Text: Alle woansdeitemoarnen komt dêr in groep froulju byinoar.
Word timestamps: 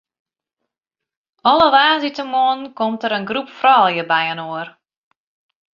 Alle 1.49 1.67
woansdeitemoarnen 1.75 2.73
komt 2.79 3.01
dêr 3.03 3.17
in 3.19 3.29
groep 3.29 3.49
froulju 3.59 4.03
byinoar. 4.11 4.67